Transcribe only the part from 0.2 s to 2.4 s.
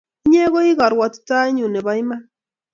Inye ii karuotitoenyu nebo iman